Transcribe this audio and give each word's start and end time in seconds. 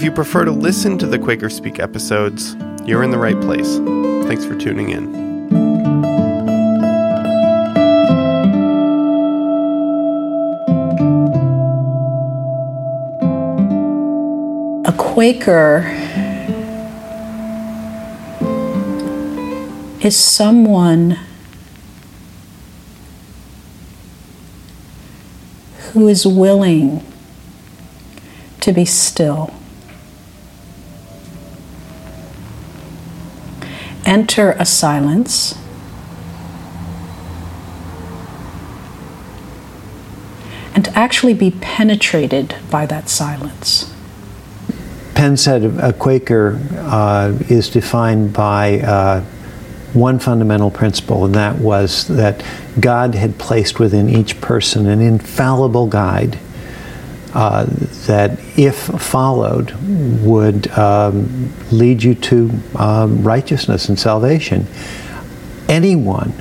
If 0.00 0.04
you 0.04 0.12
prefer 0.12 0.46
to 0.46 0.50
listen 0.50 0.96
to 0.96 1.06
the 1.06 1.18
Quaker 1.18 1.50
Speak 1.50 1.78
episodes, 1.78 2.56
you're 2.86 3.02
in 3.02 3.10
the 3.10 3.18
right 3.18 3.38
place. 3.38 3.76
Thanks 4.26 4.46
for 4.46 4.56
tuning 4.56 4.88
in. 4.88 5.14
A 14.86 14.92
Quaker 14.96 15.84
is 20.00 20.16
someone 20.16 21.18
who 25.92 26.08
is 26.08 26.26
willing 26.26 27.04
to 28.62 28.72
be 28.72 28.86
still. 28.86 29.59
Enter 34.10 34.50
a 34.58 34.66
silence. 34.66 35.56
And 40.74 40.88
actually 40.88 41.34
be 41.34 41.52
penetrated 41.52 42.56
by 42.70 42.86
that 42.86 43.08
silence. 43.08 43.94
Penn 45.14 45.36
said 45.36 45.64
a 45.64 45.92
Quaker 45.92 46.60
uh, 46.76 47.38
is 47.48 47.68
defined 47.68 48.32
by 48.32 48.80
uh, 48.80 49.20
one 49.92 50.18
fundamental 50.18 50.70
principle, 50.70 51.24
and 51.24 51.34
that 51.34 51.58
was 51.58 52.08
that 52.08 52.42
God 52.78 53.14
had 53.14 53.38
placed 53.38 53.78
within 53.78 54.08
each 54.08 54.40
person 54.40 54.86
an 54.86 55.00
infallible 55.00 55.86
guide 55.86 56.38
uh, 57.32 57.66
that, 58.06 58.38
if 58.56 58.76
followed, 58.76 59.72
would 60.22 60.70
um, 60.72 61.52
lead 61.70 62.02
you 62.02 62.14
to 62.14 62.50
um, 62.76 63.22
righteousness 63.22 63.88
and 63.88 63.98
salvation. 63.98 64.66
Anyone 65.68 66.32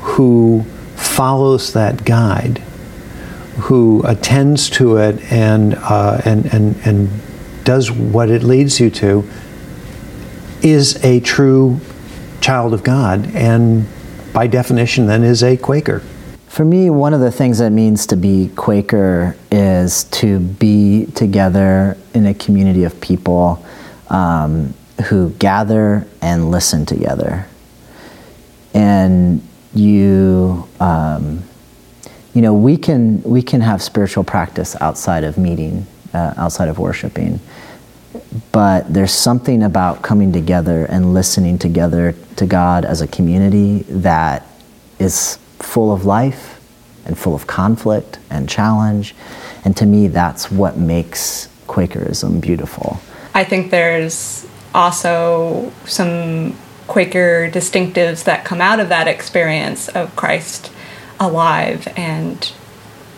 who 0.00 0.64
follows 0.96 1.72
that 1.72 2.04
guide, 2.04 2.58
who 3.58 4.02
attends 4.04 4.68
to 4.70 4.96
it 4.96 5.20
and, 5.32 5.74
uh, 5.76 6.20
and, 6.24 6.46
and, 6.46 6.76
and 6.84 7.08
does 7.64 7.90
what 7.90 8.28
it 8.30 8.42
leads 8.42 8.80
you 8.80 8.90
to, 8.90 9.28
is 10.62 11.02
a 11.04 11.20
true 11.20 11.80
child 12.40 12.74
of 12.74 12.82
God, 12.82 13.34
and 13.34 13.86
by 14.32 14.46
definition, 14.46 15.06
then 15.06 15.22
is 15.22 15.42
a 15.42 15.56
Quaker. 15.56 16.02
For 16.54 16.64
me, 16.64 16.88
one 16.88 17.12
of 17.14 17.18
the 17.18 17.32
things 17.32 17.58
that 17.58 17.70
means 17.70 18.06
to 18.06 18.16
be 18.16 18.48
Quaker 18.54 19.36
is 19.50 20.04
to 20.04 20.38
be 20.38 21.06
together 21.06 21.96
in 22.14 22.26
a 22.26 22.34
community 22.34 22.84
of 22.84 23.00
people 23.00 23.66
um, 24.08 24.72
who 25.06 25.30
gather 25.30 26.06
and 26.22 26.52
listen 26.52 26.86
together. 26.86 27.48
And 28.72 29.42
you, 29.74 30.68
um, 30.78 31.42
you 32.34 32.40
know, 32.40 32.54
we 32.54 32.76
can 32.76 33.20
we 33.24 33.42
can 33.42 33.60
have 33.60 33.82
spiritual 33.82 34.22
practice 34.22 34.76
outside 34.80 35.24
of 35.24 35.36
meeting, 35.36 35.84
uh, 36.12 36.34
outside 36.36 36.68
of 36.68 36.78
worshiping, 36.78 37.40
but 38.52 38.94
there's 38.94 39.12
something 39.12 39.64
about 39.64 40.02
coming 40.02 40.32
together 40.32 40.84
and 40.84 41.14
listening 41.14 41.58
together 41.58 42.14
to 42.36 42.46
God 42.46 42.84
as 42.84 43.00
a 43.00 43.08
community 43.08 43.82
that 43.88 44.46
is 45.00 45.40
full 45.74 45.92
of 45.92 46.04
life 46.04 46.60
and 47.04 47.18
full 47.18 47.34
of 47.34 47.48
conflict 47.48 48.20
and 48.30 48.48
challenge. 48.48 49.12
And 49.64 49.76
to 49.76 49.84
me, 49.84 50.06
that's 50.06 50.48
what 50.48 50.76
makes 50.76 51.48
Quakerism 51.66 52.38
beautiful. 52.38 53.00
I 53.34 53.42
think 53.42 53.72
there's 53.72 54.46
also 54.72 55.72
some 55.84 56.56
Quaker 56.86 57.50
distinctives 57.52 58.22
that 58.22 58.44
come 58.44 58.60
out 58.60 58.78
of 58.78 58.88
that 58.90 59.08
experience 59.08 59.88
of 59.88 60.14
Christ 60.14 60.70
alive 61.18 61.92
and 61.96 62.52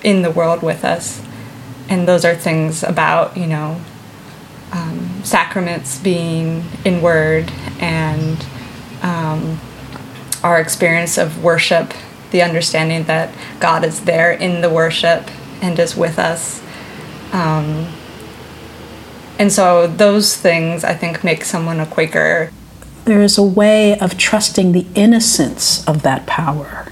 in 0.02 0.22
the 0.22 0.30
world 0.30 0.62
with 0.62 0.82
us. 0.82 1.20
And 1.90 2.08
those 2.08 2.24
are 2.24 2.34
things 2.34 2.82
about, 2.82 3.36
you 3.36 3.46
know, 3.46 3.78
um, 4.72 5.20
sacraments 5.24 5.98
being 5.98 6.64
in 6.86 7.02
word 7.02 7.52
and 7.80 8.46
um, 9.02 9.60
our 10.42 10.58
experience 10.58 11.18
of 11.18 11.44
worship 11.44 11.92
the 12.30 12.42
understanding 12.42 13.04
that 13.04 13.34
God 13.60 13.84
is 13.84 14.04
there 14.04 14.32
in 14.32 14.60
the 14.60 14.70
worship 14.70 15.30
and 15.62 15.78
is 15.78 15.96
with 15.96 16.18
us. 16.18 16.62
Um, 17.32 17.88
and 19.38 19.52
so 19.52 19.86
those 19.86 20.36
things 20.36 20.84
I 20.84 20.94
think 20.94 21.22
make 21.22 21.44
someone 21.44 21.80
a 21.80 21.86
Quaker. 21.86 22.50
There 23.04 23.22
is 23.22 23.38
a 23.38 23.42
way 23.42 23.98
of 23.98 24.18
trusting 24.18 24.72
the 24.72 24.86
innocence 24.94 25.86
of 25.86 26.02
that 26.02 26.26
power 26.26 26.88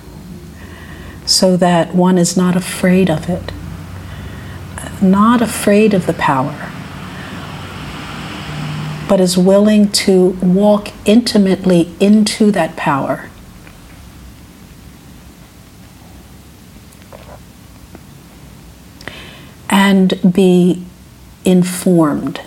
so 1.26 1.56
that 1.56 1.94
one 1.94 2.18
is 2.18 2.36
not 2.36 2.54
afraid 2.54 3.10
of 3.10 3.28
it, 3.28 3.50
not 5.02 5.40
afraid 5.40 5.94
of 5.94 6.06
the 6.06 6.12
power, 6.12 6.70
but 9.08 9.20
is 9.20 9.36
willing 9.36 9.90
to 9.90 10.30
walk 10.42 10.90
intimately 11.06 11.94
into 11.98 12.50
that 12.50 12.76
power 12.76 13.30
and 19.84 20.32
be 20.32 20.82
informed 21.44 22.40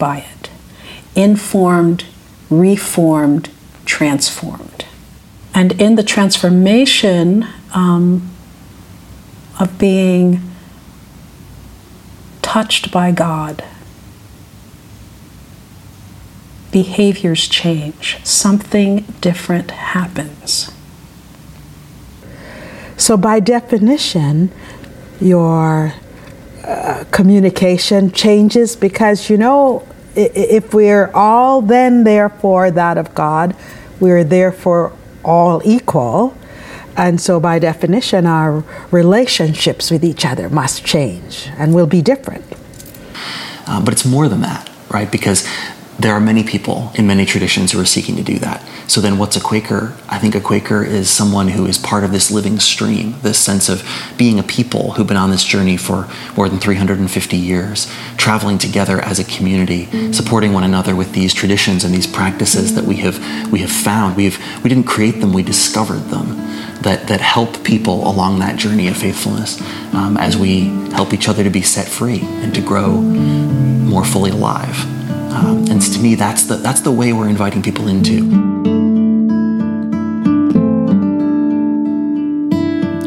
by 0.00 0.18
it. 0.18 0.50
Informed, 1.14 2.04
reformed, 2.50 3.50
transformed. 3.84 4.84
And 5.54 5.80
in 5.80 5.94
the 5.94 6.02
transformation 6.02 7.46
um, 7.72 8.28
of 9.60 9.78
being 9.78 10.40
touched 12.42 12.90
by 12.90 13.12
God, 13.12 13.64
behaviors 16.72 17.46
change, 17.46 18.18
something 18.24 19.04
different 19.20 19.70
happens. 19.70 20.72
So, 22.96 23.16
by 23.16 23.38
definition, 23.38 24.50
your 25.20 25.94
communication 27.10 28.10
changes 28.10 28.74
because 28.74 29.30
you 29.30 29.36
know 29.36 29.86
if 30.16 30.72
we're 30.72 31.10
all 31.12 31.62
then 31.62 32.04
therefore 32.04 32.70
that 32.70 32.98
of 32.98 33.14
God, 33.14 33.54
we're 34.00 34.24
therefore 34.24 34.92
all 35.24 35.60
equal. 35.64 36.36
And 36.96 37.20
so, 37.20 37.38
by 37.38 37.58
definition, 37.58 38.24
our 38.24 38.64
relationships 38.90 39.90
with 39.90 40.02
each 40.02 40.24
other 40.24 40.48
must 40.48 40.84
change 40.84 41.50
and 41.58 41.74
will 41.74 41.86
be 41.86 42.00
different. 42.00 42.44
Uh, 43.66 43.84
but 43.84 43.92
it's 43.92 44.06
more 44.06 44.28
than 44.28 44.40
that, 44.40 44.70
right? 44.90 45.10
Because 45.10 45.46
there 45.98 46.12
are 46.12 46.20
many 46.20 46.44
people 46.44 46.90
in 46.94 47.06
many 47.06 47.24
traditions 47.24 47.72
who 47.72 47.80
are 47.80 47.86
seeking 47.86 48.16
to 48.16 48.22
do 48.22 48.38
that. 48.38 48.62
So 48.86 49.00
then 49.00 49.18
what's 49.18 49.36
a 49.36 49.40
Quaker? 49.40 49.96
I 50.08 50.18
think 50.18 50.34
a 50.34 50.40
Quaker 50.40 50.84
is 50.84 51.08
someone 51.08 51.48
who 51.48 51.66
is 51.66 51.78
part 51.78 52.04
of 52.04 52.12
this 52.12 52.30
living 52.30 52.60
stream, 52.60 53.14
this 53.22 53.38
sense 53.38 53.68
of 53.68 53.82
being 54.18 54.38
a 54.38 54.42
people 54.42 54.92
who've 54.92 55.06
been 55.06 55.16
on 55.16 55.30
this 55.30 55.42
journey 55.42 55.76
for 55.76 56.08
more 56.36 56.48
than 56.48 56.58
350 56.58 57.36
years, 57.36 57.90
traveling 58.16 58.58
together 58.58 59.00
as 59.00 59.18
a 59.18 59.24
community, 59.24 60.12
supporting 60.12 60.52
one 60.52 60.64
another 60.64 60.94
with 60.94 61.12
these 61.12 61.32
traditions 61.32 61.82
and 61.82 61.94
these 61.94 62.06
practices 62.06 62.74
that 62.74 62.84
we 62.84 62.96
have 62.96 63.16
we 63.50 63.60
have 63.60 63.72
found. 63.72 64.16
We've 64.16 64.38
we 64.62 64.68
didn't 64.68 64.86
create 64.86 65.20
them, 65.20 65.32
we 65.32 65.42
discovered 65.42 66.10
them. 66.10 66.44
That, 66.82 67.08
that 67.08 67.20
help 67.20 67.64
people 67.64 68.08
along 68.08 68.38
that 68.40 68.56
journey 68.56 68.86
of 68.86 68.96
faithfulness 68.96 69.60
um, 69.92 70.16
as 70.18 70.36
we 70.36 70.66
help 70.92 71.12
each 71.12 71.28
other 71.28 71.42
to 71.42 71.50
be 71.50 71.62
set 71.62 71.88
free 71.88 72.20
and 72.22 72.54
to 72.54 72.60
grow 72.60 73.00
more 73.00 74.04
fully 74.04 74.30
alive. 74.30 74.95
Um, 75.36 75.66
and 75.68 75.82
to 75.82 75.98
me, 76.00 76.14
that's 76.14 76.44
the, 76.44 76.56
that's 76.56 76.80
the 76.80 76.90
way 76.90 77.12
we're 77.12 77.28
inviting 77.28 77.62
people 77.62 77.88
into. 77.88 78.22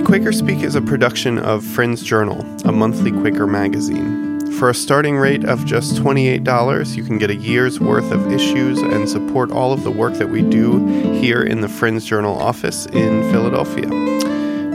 Quaker 0.05 0.31
Speak 0.31 0.59
is 0.61 0.75
a 0.75 0.81
production 0.81 1.39
of 1.39 1.65
Friends 1.65 2.03
Journal, 2.03 2.45
a 2.65 2.71
monthly 2.71 3.11
Quaker 3.11 3.47
magazine. 3.47 4.51
For 4.59 4.69
a 4.69 4.75
starting 4.75 5.17
rate 5.17 5.43
of 5.43 5.65
just 5.65 5.95
$28, 5.95 6.95
you 6.95 7.03
can 7.03 7.17
get 7.17 7.31
a 7.31 7.35
year's 7.35 7.79
worth 7.79 8.11
of 8.11 8.31
issues 8.31 8.79
and 8.79 9.09
support 9.09 9.51
all 9.51 9.73
of 9.73 9.83
the 9.83 9.91
work 9.91 10.13
that 10.15 10.29
we 10.29 10.43
do 10.43 10.85
here 11.19 11.41
in 11.41 11.61
the 11.61 11.69
Friends 11.69 12.05
Journal 12.05 12.37
office 12.37 12.85
in 12.87 13.23
Philadelphia. 13.31 13.87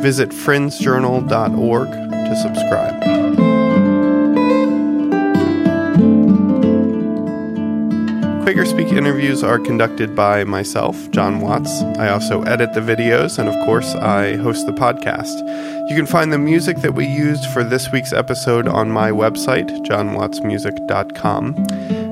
Visit 0.03 0.31
friendsjournal.org 0.31 1.89
to 1.89 2.37
subscribe. 2.37 3.14
Quaker 8.55 8.71
Speak 8.71 8.93
interviews 8.93 9.43
are 9.43 9.59
conducted 9.59 10.15
by 10.15 10.45
myself, 10.45 11.11
Jon 11.11 11.41
Watts. 11.41 11.83
I 11.99 12.11
also 12.11 12.43
edit 12.43 12.73
the 12.73 12.79
videos, 12.79 13.37
and 13.37 13.49
of 13.49 13.55
course, 13.67 13.97
I 13.97 14.37
host 14.37 14.67
the 14.67 14.73
podcast. 14.73 15.41
You 15.91 15.97
can 15.97 16.07
find 16.07 16.33
the 16.33 16.39
music 16.39 16.77
that 16.83 16.95
we 16.95 17.05
used 17.05 17.47
for 17.47 17.65
this 17.65 17.91
week's 17.91 18.13
episode 18.13 18.69
on 18.69 18.93
my 18.93 19.11
website, 19.11 19.69
jonwattsmusic.com. 19.85 21.57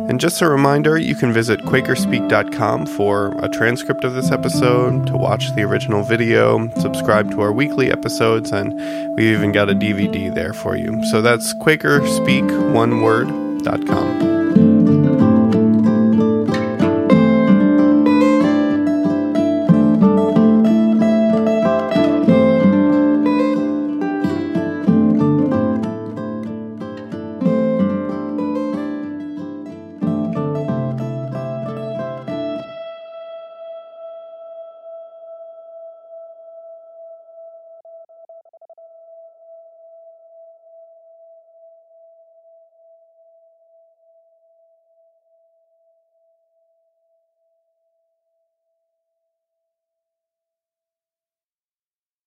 And 0.09 0.19
just 0.19 0.43
a 0.43 0.49
reminder, 0.49 0.99
you 0.99 1.15
can 1.15 1.33
visit 1.33 1.61
QuakerSpeak.com 1.61 2.87
for 2.87 3.37
a 3.39 3.49
transcript 3.49 4.03
of 4.03 4.15
this 4.15 4.33
episode, 4.33 5.07
to 5.07 5.17
watch 5.17 5.55
the 5.55 5.63
original 5.63 6.03
video, 6.03 6.69
subscribe 6.81 7.31
to 7.31 7.41
our 7.41 7.53
weekly 7.53 7.93
episodes, 7.93 8.51
and 8.51 8.75
we've 9.17 9.37
even 9.37 9.53
got 9.53 9.71
a 9.71 9.75
DVD 9.75 10.35
there 10.35 10.55
for 10.55 10.77
you. 10.77 11.05
So 11.05 11.23
that's 11.23 11.55
QuakerSpeak, 11.55 12.73
one 12.73 13.01
word, 13.01 13.29
dot 13.63 13.87
com. 13.87 14.42